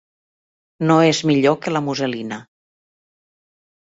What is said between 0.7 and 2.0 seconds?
No és millor que la